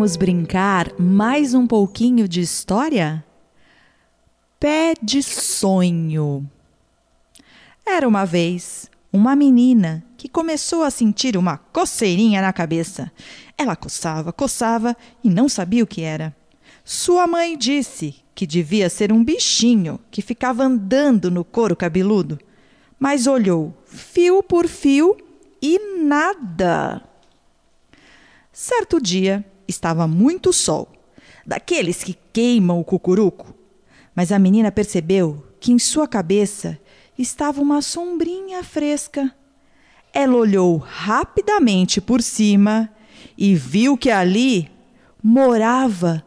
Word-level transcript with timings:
Vamos 0.00 0.16
brincar 0.16 0.98
mais 0.98 1.52
um 1.52 1.66
pouquinho 1.66 2.26
de 2.26 2.40
história? 2.40 3.22
Pé 4.58 4.94
de 5.02 5.22
sonho. 5.22 6.50
Era 7.84 8.08
uma 8.08 8.24
vez 8.24 8.90
uma 9.12 9.36
menina 9.36 10.02
que 10.16 10.26
começou 10.26 10.84
a 10.84 10.90
sentir 10.90 11.36
uma 11.36 11.58
coceirinha 11.58 12.40
na 12.40 12.50
cabeça. 12.50 13.12
Ela 13.58 13.76
coçava, 13.76 14.32
coçava 14.32 14.96
e 15.22 15.28
não 15.28 15.50
sabia 15.50 15.84
o 15.84 15.86
que 15.86 16.00
era. 16.00 16.34
Sua 16.82 17.26
mãe 17.26 17.54
disse 17.54 18.14
que 18.34 18.46
devia 18.46 18.88
ser 18.88 19.12
um 19.12 19.22
bichinho 19.22 20.00
que 20.10 20.22
ficava 20.22 20.64
andando 20.64 21.30
no 21.30 21.44
couro 21.44 21.76
cabeludo, 21.76 22.38
mas 22.98 23.26
olhou 23.26 23.76
fio 23.84 24.42
por 24.42 24.66
fio 24.66 25.14
e 25.60 25.78
nada. 26.02 27.02
Certo 28.50 28.98
dia, 28.98 29.44
estava 29.70 30.06
muito 30.06 30.52
sol, 30.52 30.88
daqueles 31.46 32.04
que 32.04 32.16
queimam 32.32 32.78
o 32.78 32.84
cucuruco. 32.84 33.54
Mas 34.14 34.32
a 34.32 34.38
menina 34.38 34.70
percebeu 34.70 35.44
que 35.58 35.72
em 35.72 35.78
sua 35.78 36.06
cabeça 36.06 36.78
estava 37.18 37.60
uma 37.60 37.80
sombrinha 37.80 38.62
fresca. 38.62 39.34
Ela 40.12 40.34
olhou 40.34 40.76
rapidamente 40.76 42.00
por 42.00 42.20
cima 42.20 42.90
e 43.38 43.54
viu 43.54 43.96
que 43.96 44.10
ali 44.10 44.70
morava 45.22 46.24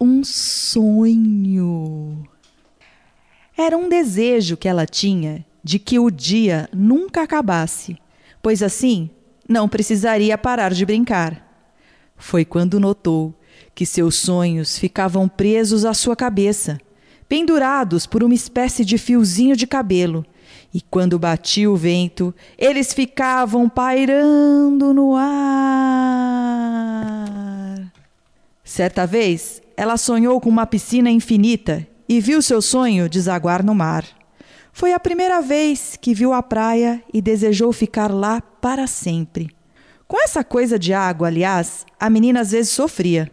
um 0.00 0.22
sonho. 0.24 2.26
Era 3.56 3.76
um 3.76 3.88
desejo 3.88 4.56
que 4.56 4.68
ela 4.68 4.86
tinha 4.86 5.44
de 5.62 5.78
que 5.78 5.98
o 5.98 6.10
dia 6.10 6.68
nunca 6.72 7.22
acabasse, 7.22 7.96
pois 8.42 8.62
assim 8.62 9.10
não 9.48 9.68
precisaria 9.68 10.36
parar 10.36 10.72
de 10.72 10.84
brincar. 10.84 11.43
Foi 12.16 12.44
quando 12.44 12.80
notou 12.80 13.34
que 13.74 13.84
seus 13.84 14.14
sonhos 14.16 14.78
ficavam 14.78 15.28
presos 15.28 15.84
à 15.84 15.92
sua 15.92 16.14
cabeça, 16.14 16.78
pendurados 17.28 18.06
por 18.06 18.22
uma 18.22 18.34
espécie 18.34 18.84
de 18.84 18.96
fiozinho 18.98 19.56
de 19.56 19.66
cabelo. 19.66 20.24
E 20.72 20.80
quando 20.80 21.18
batia 21.18 21.70
o 21.70 21.76
vento, 21.76 22.34
eles 22.58 22.92
ficavam 22.92 23.68
pairando 23.68 24.92
no 24.92 25.14
ar. 25.16 26.04
Certa 28.64 29.06
vez, 29.06 29.62
ela 29.76 29.96
sonhou 29.96 30.40
com 30.40 30.48
uma 30.48 30.66
piscina 30.66 31.10
infinita 31.10 31.86
e 32.08 32.20
viu 32.20 32.42
seu 32.42 32.60
sonho 32.60 33.08
desaguar 33.08 33.64
no 33.64 33.74
mar. 33.74 34.04
Foi 34.72 34.92
a 34.92 35.00
primeira 35.00 35.40
vez 35.40 35.96
que 36.00 36.12
viu 36.12 36.32
a 36.32 36.42
praia 36.42 37.02
e 37.12 37.22
desejou 37.22 37.72
ficar 37.72 38.10
lá 38.10 38.40
para 38.40 38.86
sempre. 38.88 39.48
Com 40.06 40.22
essa 40.22 40.44
coisa 40.44 40.78
de 40.78 40.92
água, 40.92 41.28
aliás, 41.28 41.86
a 41.98 42.10
menina 42.10 42.40
às 42.40 42.50
vezes 42.50 42.72
sofria. 42.72 43.30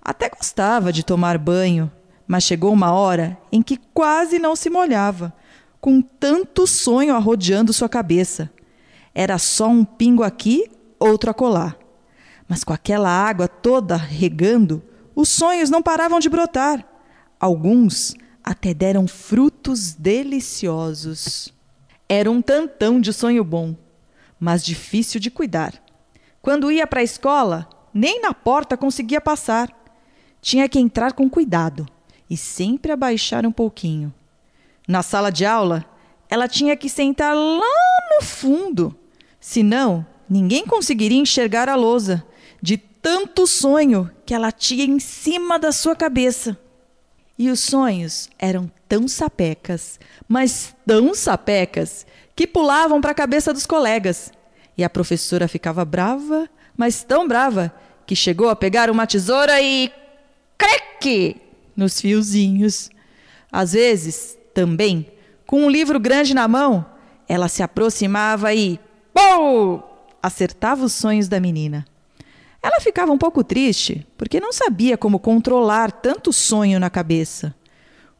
Até 0.00 0.28
gostava 0.28 0.92
de 0.92 1.04
tomar 1.04 1.36
banho, 1.36 1.90
mas 2.26 2.44
chegou 2.44 2.72
uma 2.72 2.92
hora 2.92 3.36
em 3.50 3.60
que 3.60 3.76
quase 3.92 4.38
não 4.38 4.54
se 4.54 4.70
molhava, 4.70 5.32
com 5.80 6.00
tanto 6.00 6.66
sonho 6.66 7.14
arrodeando 7.14 7.72
sua 7.72 7.88
cabeça. 7.88 8.50
Era 9.14 9.36
só 9.36 9.68
um 9.68 9.84
pingo 9.84 10.22
aqui, 10.22 10.70
outro 10.98 11.30
acolá. 11.30 11.74
Mas 12.48 12.62
com 12.62 12.72
aquela 12.72 13.10
água 13.10 13.48
toda 13.48 13.96
regando, 13.96 14.82
os 15.14 15.28
sonhos 15.28 15.70
não 15.70 15.82
paravam 15.82 16.20
de 16.20 16.28
brotar. 16.28 16.86
Alguns 17.38 18.14
até 18.44 18.72
deram 18.72 19.08
frutos 19.08 19.92
deliciosos. 19.92 21.52
Era 22.08 22.30
um 22.30 22.40
tantão 22.40 23.00
de 23.00 23.12
sonho 23.12 23.42
bom, 23.42 23.76
mas 24.38 24.64
difícil 24.64 25.20
de 25.20 25.30
cuidar. 25.30 25.81
Quando 26.42 26.72
ia 26.72 26.88
para 26.88 27.00
a 27.00 27.04
escola, 27.04 27.68
nem 27.94 28.20
na 28.20 28.34
porta 28.34 28.76
conseguia 28.76 29.20
passar. 29.20 29.70
Tinha 30.40 30.68
que 30.68 30.80
entrar 30.80 31.12
com 31.12 31.30
cuidado 31.30 31.86
e 32.28 32.36
sempre 32.36 32.90
abaixar 32.90 33.46
um 33.46 33.52
pouquinho. 33.52 34.12
Na 34.88 35.04
sala 35.04 35.30
de 35.30 35.46
aula, 35.46 35.84
ela 36.28 36.48
tinha 36.48 36.76
que 36.76 36.88
sentar 36.88 37.32
lá 37.36 38.16
no 38.16 38.26
fundo, 38.26 38.92
senão 39.38 40.04
ninguém 40.28 40.66
conseguiria 40.66 41.20
enxergar 41.20 41.68
a 41.68 41.76
lousa 41.76 42.26
de 42.60 42.76
tanto 42.76 43.46
sonho 43.46 44.10
que 44.26 44.34
ela 44.34 44.50
tinha 44.50 44.84
em 44.84 44.98
cima 44.98 45.60
da 45.60 45.70
sua 45.70 45.94
cabeça. 45.94 46.58
E 47.38 47.50
os 47.50 47.60
sonhos 47.60 48.28
eram 48.36 48.68
tão 48.88 49.06
sapecas, 49.06 50.00
mas 50.26 50.74
tão 50.84 51.14
sapecas, 51.14 52.04
que 52.34 52.48
pulavam 52.48 53.00
para 53.00 53.12
a 53.12 53.14
cabeça 53.14 53.52
dos 53.52 53.64
colegas 53.64 54.32
e 54.76 54.84
a 54.84 54.90
professora 54.90 55.48
ficava 55.48 55.84
brava, 55.84 56.48
mas 56.76 57.04
tão 57.04 57.28
brava, 57.28 57.72
que 58.06 58.16
chegou 58.16 58.48
a 58.48 58.56
pegar 58.56 58.90
uma 58.90 59.06
tesoura 59.06 59.60
e. 59.60 59.92
creque! 60.56 61.36
nos 61.76 62.00
fiozinhos. 62.00 62.90
Às 63.50 63.72
vezes, 63.72 64.36
também, 64.54 65.06
com 65.46 65.64
um 65.64 65.70
livro 65.70 65.98
grande 65.98 66.34
na 66.34 66.46
mão, 66.46 66.84
ela 67.28 67.48
se 67.48 67.62
aproximava 67.62 68.54
e. 68.54 68.78
Pou! 69.12 69.88
acertava 70.22 70.84
os 70.84 70.92
sonhos 70.92 71.28
da 71.28 71.40
menina. 71.40 71.84
Ela 72.62 72.80
ficava 72.80 73.10
um 73.10 73.18
pouco 73.18 73.42
triste, 73.42 74.06
porque 74.16 74.38
não 74.38 74.52
sabia 74.52 74.96
como 74.96 75.18
controlar 75.18 75.90
tanto 75.90 76.32
sonho 76.32 76.78
na 76.78 76.88
cabeça. 76.88 77.54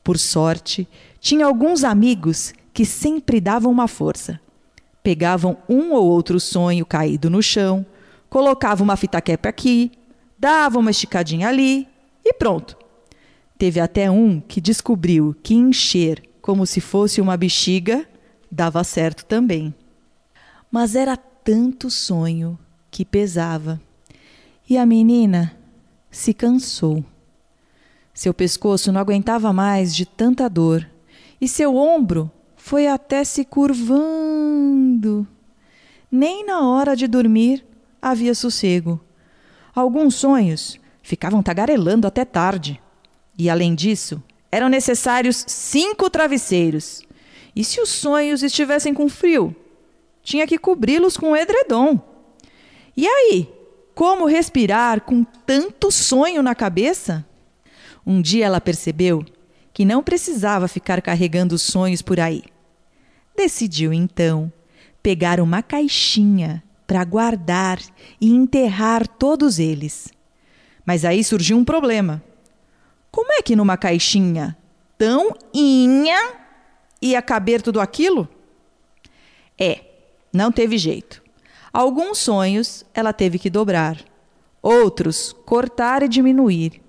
Por 0.02 0.18
sorte, 0.18 0.88
tinha 1.20 1.46
alguns 1.46 1.84
amigos 1.84 2.52
que 2.74 2.84
sempre 2.84 3.40
davam 3.40 3.70
uma 3.70 3.86
força 3.86 4.40
pegavam 5.02 5.56
um 5.68 5.92
ou 5.92 6.04
outro 6.06 6.38
sonho 6.38 6.86
caído 6.86 7.28
no 7.28 7.42
chão, 7.42 7.84
colocavam 8.30 8.84
uma 8.84 8.96
fita 8.96 9.20
cap 9.20 9.48
aqui, 9.48 9.92
davam 10.38 10.80
uma 10.80 10.90
esticadinha 10.90 11.48
ali 11.48 11.88
e 12.24 12.32
pronto. 12.32 12.76
Teve 13.58 13.80
até 13.80 14.10
um 14.10 14.40
que 14.40 14.60
descobriu 14.60 15.36
que 15.42 15.54
encher 15.54 16.22
como 16.40 16.66
se 16.66 16.80
fosse 16.80 17.20
uma 17.20 17.36
bexiga 17.36 18.06
dava 18.52 18.84
certo 18.84 19.24
também. 19.24 19.74
Mas 20.70 20.94
era 20.94 21.16
tanto 21.16 21.88
sonho 21.88 22.58
que 22.90 23.04
pesava. 23.04 23.80
E 24.68 24.76
a 24.76 24.84
menina 24.84 25.56
se 26.10 26.34
cansou. 26.34 27.02
Seu 28.12 28.34
pescoço 28.34 28.92
não 28.92 29.00
aguentava 29.00 29.52
mais 29.52 29.96
de 29.96 30.04
tanta 30.04 30.48
dor 30.48 30.86
e 31.40 31.48
seu 31.48 31.74
ombro 31.74 32.30
foi 32.56 32.86
até 32.86 33.24
se 33.24 33.44
curvando. 33.44 34.31
Nem 36.10 36.44
na 36.44 36.68
hora 36.68 36.94
de 36.94 37.06
dormir 37.06 37.64
havia 38.00 38.34
sossego. 38.34 39.00
Alguns 39.74 40.14
sonhos 40.14 40.78
ficavam 41.02 41.42
tagarelando 41.42 42.06
até 42.06 42.24
tarde. 42.24 42.80
E, 43.38 43.48
além 43.48 43.74
disso, 43.74 44.22
eram 44.50 44.68
necessários 44.68 45.44
cinco 45.48 46.10
travesseiros. 46.10 47.02
E 47.56 47.64
se 47.64 47.80
os 47.80 47.88
sonhos 47.88 48.42
estivessem 48.42 48.92
com 48.92 49.08
frio? 49.08 49.54
Tinha 50.22 50.46
que 50.46 50.58
cobri-los 50.58 51.16
com 51.16 51.36
edredom. 51.36 51.98
E 52.96 53.06
aí, 53.06 53.48
como 53.94 54.26
respirar 54.26 55.00
com 55.00 55.24
tanto 55.24 55.90
sonho 55.90 56.42
na 56.42 56.54
cabeça? 56.54 57.26
Um 58.06 58.20
dia 58.20 58.46
ela 58.46 58.60
percebeu 58.60 59.24
que 59.72 59.84
não 59.84 60.02
precisava 60.02 60.68
ficar 60.68 61.00
carregando 61.00 61.58
sonhos 61.58 62.02
por 62.02 62.20
aí. 62.20 62.44
Decidiu 63.34 63.92
então 63.92 64.52
pegar 65.02 65.40
uma 65.40 65.62
caixinha 65.62 66.62
para 66.86 67.04
guardar 67.04 67.78
e 68.20 68.30
enterrar 68.30 69.06
todos 69.06 69.58
eles. 69.58 70.12
Mas 70.84 71.04
aí 71.04 71.24
surgiu 71.24 71.56
um 71.56 71.64
problema. 71.64 72.22
Como 73.10 73.32
é 73.32 73.42
que 73.42 73.56
numa 73.56 73.76
caixinha 73.76 74.56
tão 74.96 75.34
inha 75.52 76.34
ia 77.00 77.20
caber 77.20 77.60
tudo 77.62 77.80
aquilo? 77.80 78.28
É, 79.58 79.84
não 80.32 80.52
teve 80.52 80.78
jeito. 80.78 81.22
Alguns 81.72 82.18
sonhos 82.18 82.84
ela 82.92 83.12
teve 83.12 83.38
que 83.38 83.48
dobrar, 83.48 83.98
outros 84.60 85.32
cortar 85.46 86.02
e 86.02 86.08
diminuir, 86.08 86.82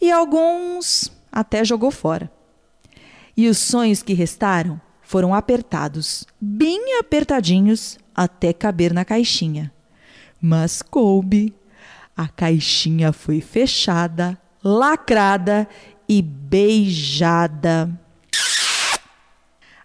e 0.00 0.10
alguns 0.10 1.12
até 1.30 1.64
jogou 1.64 1.90
fora. 1.90 2.30
E 3.36 3.48
os 3.48 3.58
sonhos 3.58 4.02
que 4.02 4.14
restaram 4.14 4.80
foram 5.08 5.34
apertados, 5.34 6.26
bem 6.38 6.98
apertadinhos, 6.98 7.98
até 8.14 8.52
caber 8.52 8.92
na 8.92 9.06
caixinha. 9.06 9.72
Mas 10.38 10.82
coube. 10.82 11.54
A 12.14 12.28
caixinha 12.28 13.10
foi 13.10 13.40
fechada 13.40 14.38
lacrada 14.62 15.66
e 16.06 16.20
beijada. 16.20 17.90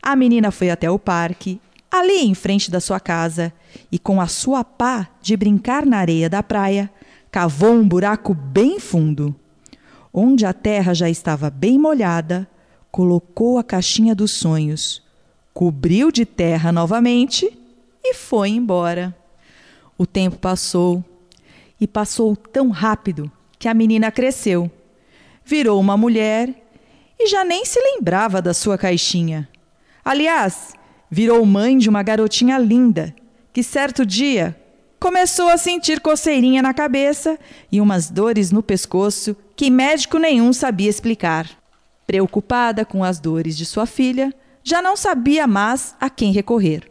A 0.01 0.13
menina 0.13 0.51
foi 0.51 0.69
até 0.69 0.91
o 0.91 0.99
parque, 0.99 1.61
ali 1.89 2.25
em 2.25 2.33
frente 2.33 2.69
da 2.69 2.81
sua 2.81 2.99
casa, 2.99 3.53
e 3.89 3.97
com 3.97 4.19
a 4.19 4.27
sua 4.27 4.61
pá 4.65 5.07
de 5.21 5.37
brincar 5.37 5.85
na 5.85 5.99
areia 5.99 6.29
da 6.29 6.43
praia, 6.43 6.91
cavou 7.31 7.71
um 7.71 7.87
buraco 7.87 8.33
bem 8.33 8.77
fundo. 8.77 9.33
Onde 10.13 10.45
a 10.45 10.51
terra 10.51 10.93
já 10.93 11.09
estava 11.09 11.49
bem 11.49 11.79
molhada, 11.79 12.45
colocou 12.91 13.57
a 13.57 13.63
caixinha 13.63 14.13
dos 14.13 14.31
sonhos, 14.31 15.01
cobriu 15.53 16.11
de 16.11 16.25
terra 16.25 16.71
novamente 16.71 17.57
e 18.03 18.13
foi 18.13 18.50
embora. 18.50 19.15
O 19.97 20.05
tempo 20.05 20.38
passou 20.38 21.03
e 21.79 21.88
passou 21.88 22.35
tão 22.35 22.69
rápido 22.69 23.31
que 23.59 23.67
a 23.67 23.73
menina 23.73 24.11
cresceu, 24.11 24.69
virou 25.45 25.79
uma 25.79 25.95
mulher 25.95 26.53
e 27.19 27.27
já 27.27 27.45
nem 27.45 27.63
se 27.63 27.79
lembrava 27.79 28.41
da 28.41 28.53
sua 28.53 28.77
caixinha. 28.77 29.47
Aliás, 30.03 30.73
virou 31.09 31.45
mãe 31.45 31.77
de 31.77 31.88
uma 31.88 32.03
garotinha 32.03 32.57
linda 32.57 33.15
que 33.53 33.61
certo 33.61 34.06
dia 34.06 34.57
começou 34.99 35.49
a 35.49 35.57
sentir 35.57 35.99
coceirinha 35.99 36.61
na 36.61 36.73
cabeça 36.73 37.38
e 37.71 37.79
umas 37.79 38.09
dores 38.09 38.51
no 38.51 38.63
pescoço 38.63 39.35
que 39.56 39.69
médico 39.69 40.17
nenhum 40.17 40.51
sabia 40.51 40.89
explicar. 40.89 41.49
Preocupada 42.07 42.83
com 42.83 43.03
as 43.03 43.19
dores 43.19 43.56
de 43.56 43.65
sua 43.65 43.85
filha, 43.85 44.33
já 44.63 44.81
não 44.81 44.95
sabia 44.95 45.45
mais 45.45 45.95
a 46.00 46.10
quem 46.10 46.31
recorrer. 46.31 46.89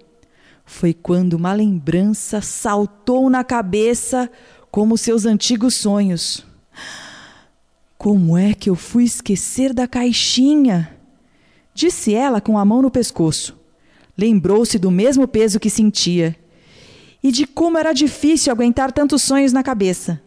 Foi 0.64 0.92
quando 0.92 1.34
uma 1.34 1.52
lembrança 1.52 2.40
saltou 2.40 3.28
na 3.30 3.42
cabeça 3.42 4.30
como 4.70 4.96
seus 4.96 5.24
antigos 5.26 5.74
sonhos. 5.74 6.46
Como 7.96 8.36
é 8.36 8.54
que 8.54 8.68
eu 8.68 8.74
fui 8.74 9.04
esquecer 9.04 9.72
da 9.72 9.86
caixinha? 9.86 10.96
Disse 11.74 12.14
ela 12.14 12.40
com 12.40 12.58
a 12.58 12.64
mão 12.64 12.82
no 12.82 12.90
pescoço. 12.90 13.58
Lembrou-se 14.16 14.78
do 14.78 14.90
mesmo 14.90 15.26
peso 15.26 15.58
que 15.58 15.70
sentia 15.70 16.36
e 17.22 17.30
de 17.30 17.46
como 17.46 17.78
era 17.78 17.92
difícil 17.92 18.52
aguentar 18.52 18.92
tantos 18.92 19.22
sonhos 19.22 19.52
na 19.52 19.62
cabeça. 19.62 20.20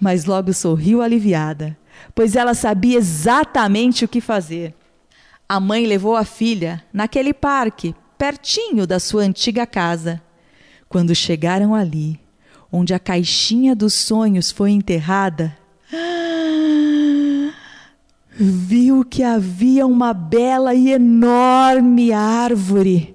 Mas 0.00 0.24
logo 0.24 0.52
sorriu 0.52 1.00
aliviada, 1.00 1.78
pois 2.14 2.34
ela 2.34 2.54
sabia 2.54 2.98
exatamente 2.98 4.04
o 4.04 4.08
que 4.08 4.20
fazer. 4.20 4.74
A 5.52 5.60
mãe 5.60 5.84
levou 5.84 6.16
a 6.16 6.24
filha 6.24 6.82
naquele 6.90 7.34
parque, 7.34 7.94
pertinho 8.16 8.86
da 8.86 8.98
sua 8.98 9.24
antiga 9.24 9.66
casa. 9.66 10.18
Quando 10.88 11.14
chegaram 11.14 11.74
ali, 11.74 12.18
onde 12.72 12.94
a 12.94 12.98
caixinha 12.98 13.76
dos 13.76 13.92
sonhos 13.92 14.50
foi 14.50 14.70
enterrada, 14.70 15.54
viu 18.32 19.04
que 19.04 19.22
havia 19.22 19.86
uma 19.86 20.14
bela 20.14 20.74
e 20.74 20.90
enorme 20.90 22.14
árvore. 22.14 23.14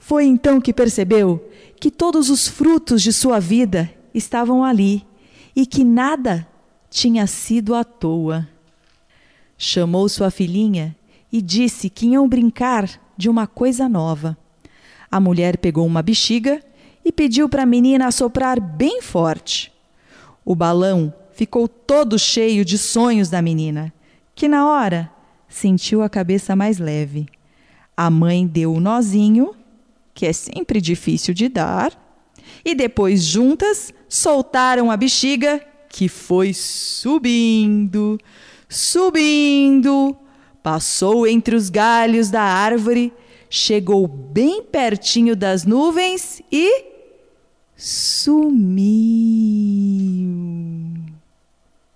Foi 0.00 0.24
então 0.24 0.60
que 0.60 0.74
percebeu 0.74 1.48
que 1.78 1.92
todos 1.92 2.28
os 2.28 2.48
frutos 2.48 3.02
de 3.02 3.12
sua 3.12 3.38
vida 3.38 3.88
estavam 4.12 4.64
ali 4.64 5.06
e 5.54 5.64
que 5.64 5.84
nada 5.84 6.44
tinha 6.90 7.24
sido 7.28 7.72
à 7.72 7.84
toa. 7.84 8.48
Chamou 9.56 10.08
sua 10.08 10.28
filhinha 10.28 10.97
e 11.32 11.42
disse 11.42 11.90
que 11.90 12.06
iam 12.06 12.28
brincar 12.28 12.88
de 13.16 13.28
uma 13.28 13.46
coisa 13.46 13.88
nova. 13.88 14.36
A 15.10 15.20
mulher 15.20 15.58
pegou 15.58 15.86
uma 15.86 16.02
bexiga 16.02 16.62
e 17.04 17.12
pediu 17.12 17.48
para 17.48 17.62
a 17.62 17.66
menina 17.66 18.06
assoprar 18.06 18.60
bem 18.60 19.00
forte. 19.02 19.72
O 20.44 20.54
balão 20.54 21.12
ficou 21.32 21.68
todo 21.68 22.18
cheio 22.18 22.64
de 22.64 22.76
sonhos 22.76 23.28
da 23.28 23.40
menina, 23.40 23.92
que 24.34 24.48
na 24.48 24.66
hora 24.66 25.10
sentiu 25.48 26.02
a 26.02 26.08
cabeça 26.08 26.54
mais 26.54 26.78
leve. 26.78 27.26
A 27.96 28.10
mãe 28.10 28.46
deu 28.46 28.72
o 28.72 28.76
um 28.76 28.80
nozinho 28.80 29.54
que 30.18 30.26
é 30.26 30.32
sempre 30.32 30.80
difícil 30.80 31.32
de 31.32 31.48
dar, 31.48 31.92
e 32.64 32.74
depois 32.74 33.22
juntas 33.22 33.94
soltaram 34.08 34.90
a 34.90 34.96
bexiga, 34.96 35.64
que 35.88 36.08
foi 36.08 36.52
subindo, 36.52 38.18
subindo, 38.68 40.16
passou 40.62 41.26
entre 41.26 41.54
os 41.54 41.70
galhos 41.70 42.30
da 42.30 42.42
árvore, 42.42 43.12
chegou 43.48 44.06
bem 44.06 44.62
pertinho 44.62 45.34
das 45.34 45.64
nuvens 45.64 46.42
e 46.50 46.84
sumiu. 47.76 48.68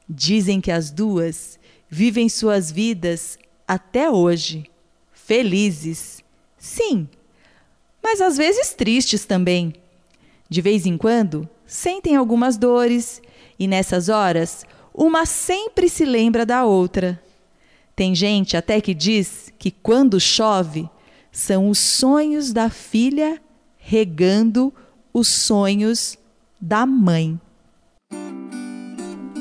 Dizem 0.08 0.60
que 0.60 0.70
as 0.70 0.90
duas 0.90 1.58
vivem 1.88 2.28
suas 2.28 2.70
vidas 2.70 3.38
até 3.66 4.10
hoje, 4.10 4.64
felizes. 5.12 6.22
Sim, 6.58 7.08
mas 8.02 8.20
às 8.20 8.36
vezes 8.36 8.72
tristes 8.74 9.24
também. 9.24 9.74
De 10.48 10.60
vez 10.60 10.86
em 10.86 10.98
quando, 10.98 11.48
sentem 11.66 12.16
algumas 12.16 12.56
dores 12.56 13.22
e 13.58 13.66
nessas 13.66 14.08
horas, 14.08 14.64
uma 14.94 15.24
sempre 15.24 15.88
se 15.88 16.04
lembra 16.04 16.44
da 16.44 16.64
outra. 16.64 17.20
Tem 17.94 18.14
gente 18.14 18.56
até 18.56 18.80
que 18.80 18.94
diz 18.94 19.52
que 19.58 19.70
quando 19.70 20.20
chove, 20.20 20.88
são 21.30 21.68
os 21.68 21.78
sonhos 21.78 22.52
da 22.52 22.68
filha 22.68 23.40
regando 23.78 24.72
os 25.12 25.28
sonhos 25.28 26.16
da 26.60 26.86
mãe. 26.86 27.38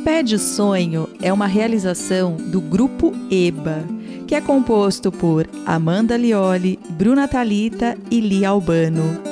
Pé 0.04 0.24
de 0.24 0.40
Sonho 0.40 1.08
é 1.22 1.32
uma 1.32 1.46
realização 1.46 2.36
do 2.36 2.60
Grupo 2.60 3.14
EBA 3.30 3.86
que 4.28 4.34
é 4.34 4.42
composto 4.42 5.12
por 5.12 5.48
Amanda 5.66 6.18
Lioli, 6.18 6.80
Bruna 6.92 7.28
Talita 7.28 7.98
e 8.10 8.20
Lia 8.20 8.50
Albano. 8.50 9.31